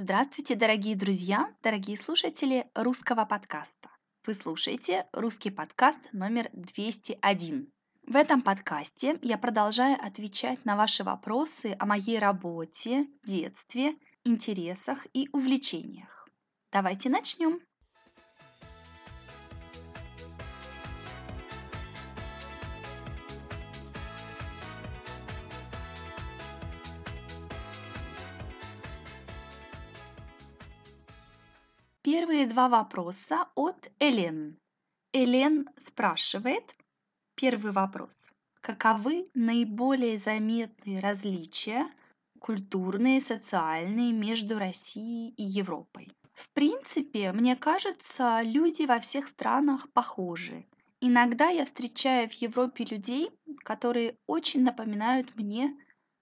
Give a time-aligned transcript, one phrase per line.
[0.00, 3.90] Здравствуйте, дорогие друзья, дорогие слушатели русского подкаста.
[4.24, 7.72] Вы слушаете русский подкаст номер 201.
[8.06, 15.28] В этом подкасте я продолжаю отвечать на ваши вопросы о моей работе, детстве, интересах и
[15.32, 16.28] увлечениях.
[16.70, 17.58] Давайте начнем.
[32.10, 34.56] Первые два вопроса от Элен.
[35.12, 36.74] Элен спрашивает,
[37.34, 38.32] первый вопрос.
[38.62, 41.86] Каковы наиболее заметные различия
[42.40, 46.08] культурные, социальные между Россией и Европой?
[46.32, 50.64] В принципе, мне кажется, люди во всех странах похожи.
[51.02, 55.76] Иногда я встречаю в Европе людей, которые очень напоминают мне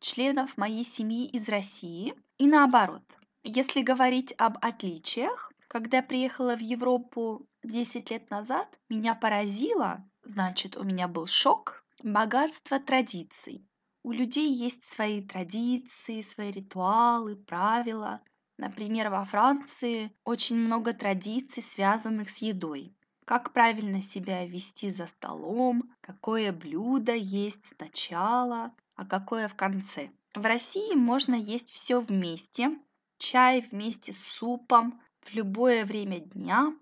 [0.00, 2.14] членов моей семьи из России.
[2.38, 3.04] И наоборот,
[3.44, 10.82] если говорить об отличиях, когда приехала в Европу 10 лет назад, меня поразило, значит, у
[10.82, 13.66] меня был шок, богатство традиций.
[14.02, 18.22] У людей есть свои традиции, свои ритуалы, правила.
[18.56, 22.96] Например, во Франции очень много традиций, связанных с едой.
[23.26, 30.10] Как правильно себя вести за столом, какое блюдо есть сначала, а какое в конце.
[30.34, 32.70] В России можно есть все вместе.
[33.18, 36.74] Чай вместе с супом, в любое время дня,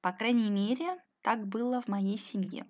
[0.00, 2.66] по крайней мере, так было в моей семье.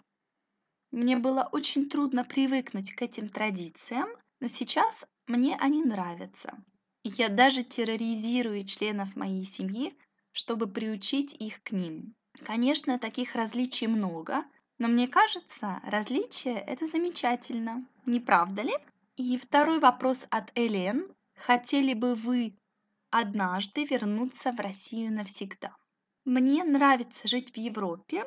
[0.90, 4.08] Мне было очень трудно привыкнуть к этим традициям,
[4.40, 6.62] но сейчас мне они нравятся.
[7.02, 9.96] Я даже терроризирую членов моей семьи,
[10.32, 12.14] чтобы приучить их к ним.
[12.44, 14.44] Конечно, таких различий много,
[14.78, 18.72] но мне кажется, различия– это замечательно, не правда ли?
[19.16, 21.10] И второй вопрос от Элен.
[21.36, 22.54] Хотели бы вы
[23.12, 25.76] однажды вернуться в Россию навсегда.
[26.24, 28.24] Мне нравится жить в Европе,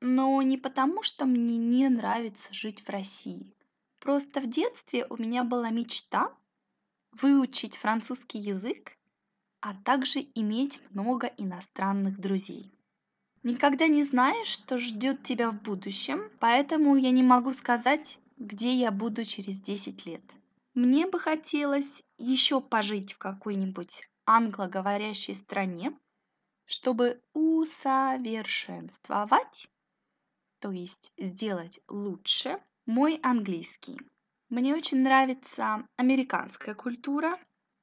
[0.00, 3.52] но не потому, что мне не нравится жить в России.
[3.98, 6.32] Просто в детстве у меня была мечта
[7.20, 8.96] выучить французский язык,
[9.60, 12.70] а также иметь много иностранных друзей.
[13.42, 18.92] Никогда не знаешь, что ждет тебя в будущем, поэтому я не могу сказать, где я
[18.92, 20.22] буду через 10 лет.
[20.74, 25.98] Мне бы хотелось еще пожить в какой-нибудь англоговорящей стране,
[26.66, 29.68] чтобы усовершенствовать,
[30.60, 33.98] то есть сделать лучше мой английский.
[34.50, 37.38] Мне очень нравится американская культура.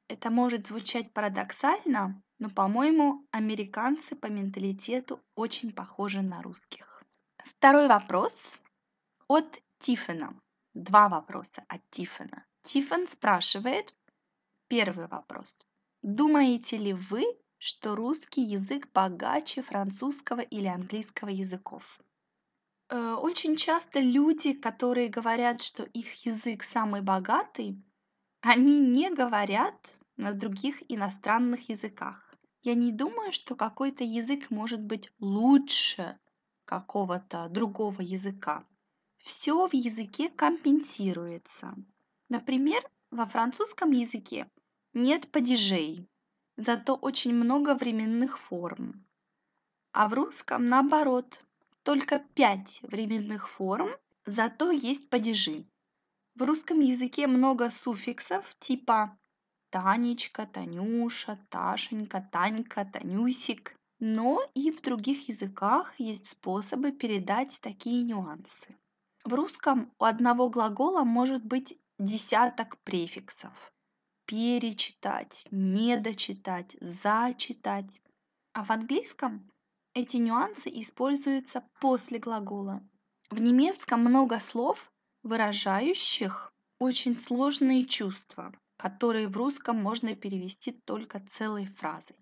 [0.08, 7.04] Это может звучать парадоксально, но, по-моему, американцы по менталитету очень похожи на русских.
[7.44, 8.60] Второй вопрос
[9.28, 10.40] от Тиффена.
[10.76, 12.46] Два вопроса от Тиффена.
[12.64, 13.96] Тиффен спрашивает,
[14.68, 15.66] первый вопрос.
[16.08, 17.24] Думаете ли вы,
[17.58, 22.00] что русский язык богаче французского или английского языков?
[22.90, 27.82] Э, очень часто люди, которые говорят, что их язык самый богатый,
[28.42, 32.36] они не говорят на других иностранных языках.
[32.62, 36.20] Я не думаю, что какой-то язык может быть лучше
[36.66, 38.64] какого-то другого языка.
[39.24, 41.74] Все в языке компенсируется.
[42.30, 44.48] Например, во французском языке
[44.96, 46.08] нет падежей,
[46.56, 49.06] зато очень много временных форм.
[49.92, 51.44] А в русском наоборот,
[51.84, 53.90] только пять временных форм,
[54.26, 55.66] зато есть падежи.
[56.36, 59.18] В русском языке много суффиксов типа
[59.70, 63.76] Танечка, Танюша, Ташенька, Танька, Танюсик.
[64.00, 68.76] Но и в других языках есть способы передать такие нюансы.
[69.24, 73.74] В русском у одного глагола может быть десяток префиксов
[74.26, 78.02] перечитать, недочитать, зачитать.
[78.54, 79.50] А в английском
[79.94, 82.84] эти нюансы используются после глагола.
[83.30, 84.92] В немецком много слов,
[85.24, 92.18] выражающих очень сложные чувства, которые в русском можно перевести только целой фразой.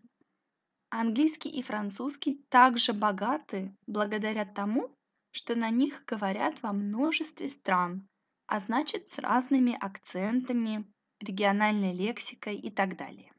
[0.90, 4.92] Английский и французский также богаты благодаря тому,
[5.32, 8.08] что на них говорят во множестве стран,
[8.46, 10.86] а значит с разными акцентами,
[11.24, 13.34] региональной лексикой и так далее.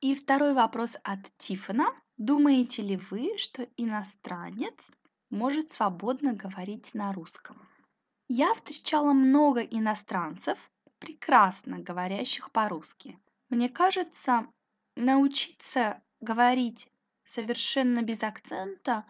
[0.00, 1.92] И второй вопрос от Тифона.
[2.16, 4.92] Думаете ли вы, что иностранец
[5.30, 7.68] может свободно говорить на русском?
[8.28, 10.58] Я встречала много иностранцев,
[10.98, 13.18] прекрасно говорящих по-русски.
[13.48, 14.46] Мне кажется,
[14.96, 16.90] научиться говорить
[17.24, 19.04] совершенно без акцента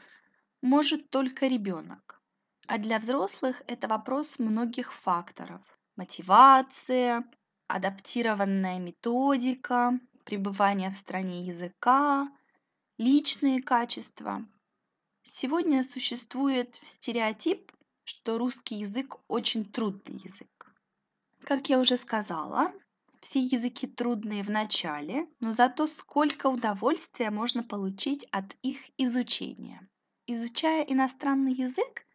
[0.63, 2.21] может только ребенок.
[2.67, 5.63] А для взрослых это вопрос многих факторов.
[5.97, 7.25] Мотивация,
[7.69, 12.29] адаптированная методика, пребывания в стране языка,
[12.97, 14.45] личные качества.
[15.23, 17.71] Сегодня существует стереотип,
[18.05, 20.75] что русский язык очень трудный язык.
[21.45, 22.73] Как я уже сказала,
[23.21, 29.87] все языки трудные в начале, но зато сколько удовольствия можно получить от их изучения.
[30.27, 32.07] Изучая иностранный язык,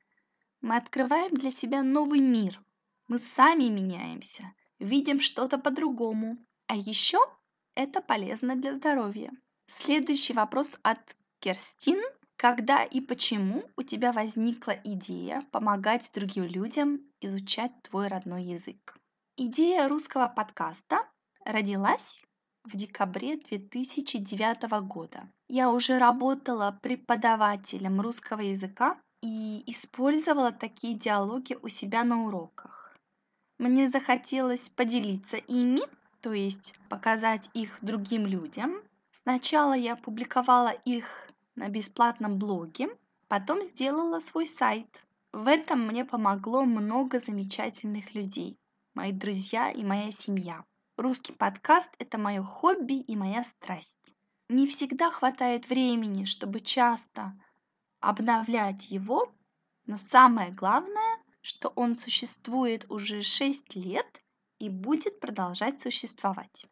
[0.62, 2.60] мы открываем для себя новый мир.
[3.08, 6.38] Мы сами меняемся, видим что-то по-другому.
[6.68, 7.19] А еще
[7.75, 9.31] это полезно для здоровья.
[9.68, 11.00] Следующий вопрос от
[11.39, 12.01] Керстин.
[12.35, 18.97] Когда и почему у тебя возникла идея помогать другим людям изучать твой родной язык?
[19.38, 21.07] Идея русского подкаста
[21.45, 22.24] родилась
[22.63, 25.30] в декабре 2009 года.
[25.47, 32.93] Я уже работала преподавателем русского языка и использовала такие диалоги у себя на уроках.
[33.58, 35.82] Мне захотелось поделиться ими,
[36.22, 38.82] то есть показать их другим людям.
[39.12, 42.90] Сначала я публиковала их на бесплатном блоге,
[43.28, 45.04] потом сделала свой сайт.
[45.32, 48.58] В этом мне помогло много замечательных людей,
[48.94, 50.64] мои друзья и моя семья.
[50.98, 54.14] Русский подкаст– это мое хобби и моя страсть.
[54.50, 57.34] Не всегда хватает времени, чтобы часто
[58.00, 59.32] обновлять его,
[59.86, 61.12] но самое главное,
[61.44, 64.22] что он существует уже 6 лет
[64.57, 66.66] и будет продолжать существовать.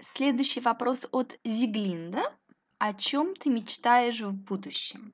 [0.00, 2.32] Следующий вопрос от Зиглинда.
[2.78, 5.12] О чем ты мечтаешь в будущем?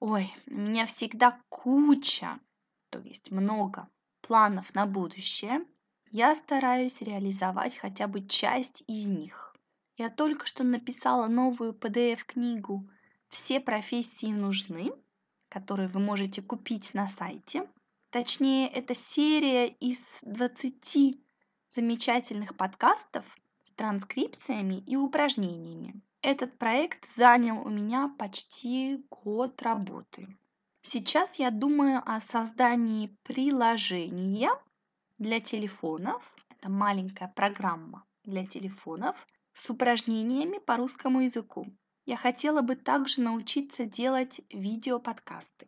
[0.00, 2.40] Ой, у меня всегда куча,
[2.88, 3.90] то есть много
[4.22, 5.66] планов на будущее–
[6.16, 9.52] я стараюсь реализовать хотя бы часть из них.
[9.96, 12.88] Я только что написала новую PDF-книгу
[13.30, 14.92] «Все профессии нужны»,
[15.48, 17.68] которую вы можете купить на сайте.
[18.14, 21.18] Точнее, это серия из 20
[21.72, 23.24] замечательных подкастов
[23.64, 26.00] с транскрипциями и упражнениями.
[26.22, 30.28] Этот проект занял у меня почти год работы.
[30.82, 34.50] Сейчас я думаю о создании приложения,
[35.18, 36.22] для телефонов.
[36.50, 41.66] Это маленькая программа для телефонов с упражнениями по русскому языку.
[42.06, 45.66] Я хотела бы также научиться делать видеоподкасты.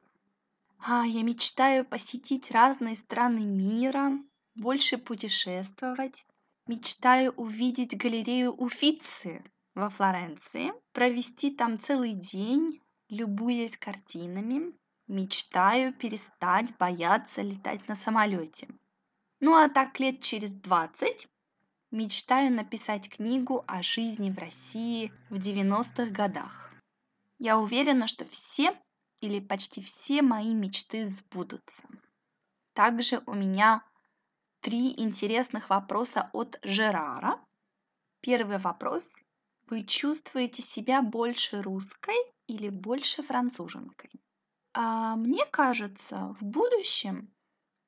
[0.89, 4.13] А, я мечтаю посетить разные страны мира,
[4.55, 6.29] больше путешествовать.
[6.69, 9.43] Мечтаю увидеть галерею Уфицы
[9.75, 14.75] во Флоренции, провести там целый день, любуясь картинами.
[15.09, 18.69] Мечтаю перестать бояться летать на самолете.
[19.41, 21.27] Ну а так лет через 20
[21.91, 26.73] мечтаю написать книгу о жизни в России в 90-х годах.
[27.41, 28.73] Я уверена, что все
[29.21, 31.83] или почти все мои мечты сбудутся.
[32.75, 33.83] Также у меня
[34.61, 37.41] три интересных вопроса от Жерара.
[38.21, 39.15] Первый вопрос.
[39.67, 44.11] Вы чувствуете себя больше русской или больше француженкой?
[44.75, 47.35] А мне кажется, в будущем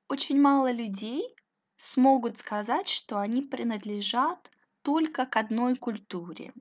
[0.08, 1.36] очень мало людей
[1.76, 4.50] смогут сказать, что они принадлежат
[4.82, 6.54] только к одной культуре.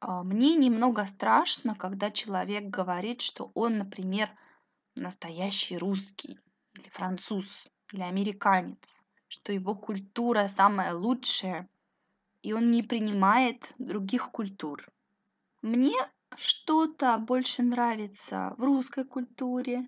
[0.00, 4.30] А, мне немного страшно, когда человек говорит, что он, например,
[4.96, 6.38] настоящий русский,
[6.74, 11.68] или француз, или американец, что его культура самая лучшая,
[12.42, 14.88] и он не принимает других культур.
[15.60, 15.96] Мне
[16.34, 19.86] что-то больше нравится в русской культуре,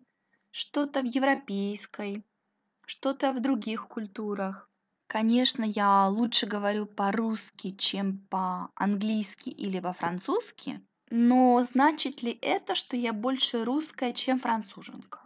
[0.51, 2.23] что-то в европейской,
[2.85, 4.72] что-то в других культурах.
[5.13, 13.13] Конечно, я лучше говорю по-русски, чем по-английски или по-французски, но значит ли это, что я
[13.13, 15.21] больше русская, чем француженка?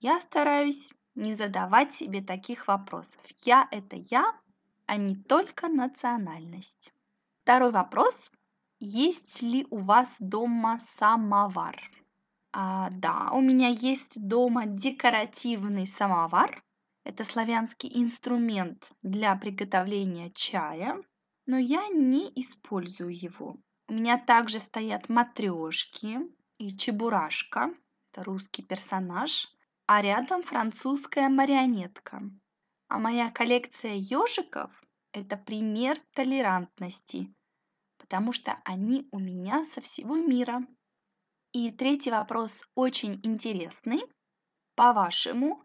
[0.00, 3.20] Я стараюсь не задавать себе таких вопросов.
[3.44, 4.34] Я– это я,
[4.86, 6.92] а не только национальность.
[7.44, 8.32] Второй вопрос.
[8.80, 11.80] Есть ли у вас дома самовар?
[12.52, 16.64] А, да, у меня есть дома декоративный самовар.
[17.08, 21.02] Это славянский инструмент для приготовления чая,
[21.46, 23.56] но я не использую его.
[23.88, 26.18] У меня также стоят матрешки
[26.58, 27.72] и чебурашка,
[28.12, 29.48] это русский персонаж,
[29.86, 32.20] а рядом французская марионетка.
[32.88, 34.70] А моя коллекция ежиков–
[35.12, 37.34] это пример толерантности,
[37.96, 40.60] потому что они у меня со всего мира.
[41.52, 44.02] И третий вопрос очень интересный.
[44.74, 45.64] По-вашему,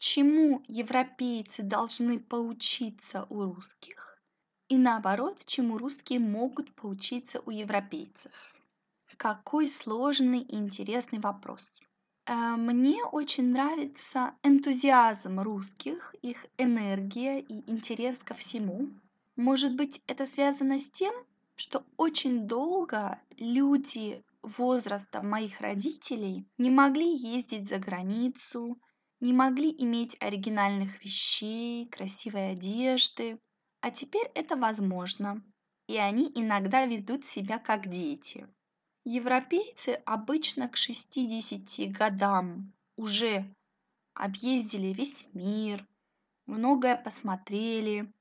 [0.00, 4.20] чему европейцы должны поучиться у русских
[4.70, 8.54] и наоборот, чему русские могут поучиться у европейцев?
[9.16, 11.72] Какой сложный и интересный вопрос.
[12.26, 18.88] Э, мне очень нравится энтузиазм русских, их энергия и интерес ко всему.
[19.34, 21.12] Может быть, это связано с тем,
[21.56, 28.78] что очень долго люди возраста моих родителей не могли ездить за границу,
[29.20, 33.38] не могли иметь оригинальных вещей, красивой одежды.
[33.80, 35.42] А теперь это возможно.
[35.86, 38.48] И они иногда ведут себя как дети.
[39.04, 43.54] Европейцы обычно к 60 годам уже
[44.14, 45.86] объездили весь мир,
[46.46, 48.12] многое посмотрели.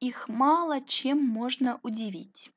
[0.00, 2.50] Их мало чем можно удивить.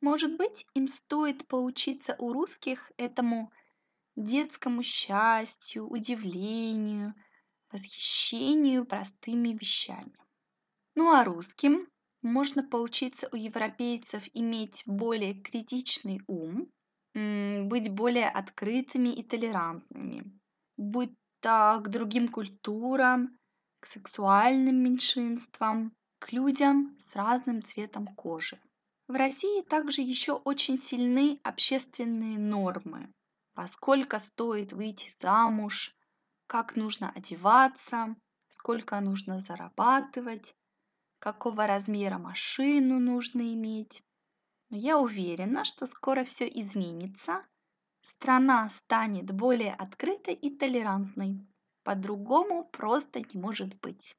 [0.00, 3.52] Может быть, им стоит поучиться у русских этому
[4.16, 7.14] детскому счастью, удивлению,
[7.72, 10.16] восхищению простыми вещами.
[10.94, 11.88] Ну а русским
[12.22, 16.70] можно поучиться у европейцев иметь более критичный ум,
[17.14, 20.38] быть более открытыми и толерантными,
[20.76, 23.36] будь то к другим культурам,
[23.80, 28.60] к сексуальным меньшинствам, к людям с разным цветом кожи.
[29.08, 33.12] В России также еще очень сильны общественные нормы,
[33.54, 35.94] поскольку стоит выйти замуж,
[36.52, 38.14] как нужно одеваться,
[38.48, 40.54] сколько нужно зарабатывать,
[41.18, 44.02] какого размера машину нужно иметь.
[44.68, 47.42] Но я уверена, что скоро все изменится.
[48.02, 51.40] Страна станет более открытой и толерантной.
[51.84, 54.14] По-другому просто не может быть.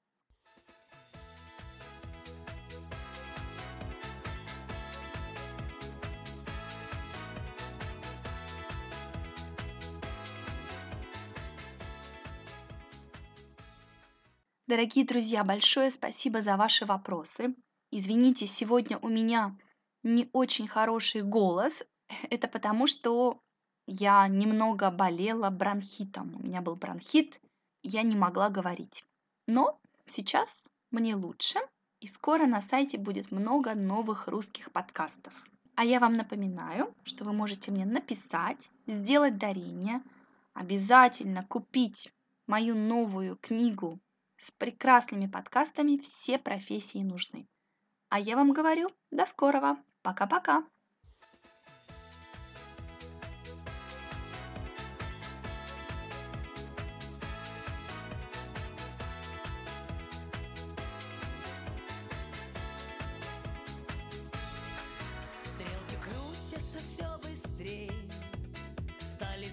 [14.66, 17.54] Дорогие друзья, большое спасибо за ваши вопросы.
[17.92, 19.58] Извините, сегодня у меня
[20.04, 21.84] не очень хороший голос.
[22.30, 23.42] Это потому, что
[23.88, 26.38] я немного болела бронхитом.
[26.38, 27.42] У меня был бронхит,
[27.82, 29.04] я не могла говорить.
[29.48, 31.60] Но сейчас мне лучше,
[32.00, 35.34] и скоро на сайте будет много новых русских подкастов.
[35.76, 40.02] А я вам напоминаю, что вы можете мне написать, сделать дарение,
[40.54, 42.14] обязательно купить
[42.48, 44.00] мою новую книгу
[44.44, 47.48] с прекрасными подкастами все профессии нужны.
[48.10, 49.78] А я вам говорю, до скорого.
[50.02, 50.66] Пока-пока.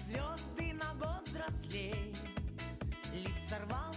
[0.07, 2.13] Звезды на год взрослей
[3.13, 3.90] Лиц сорвал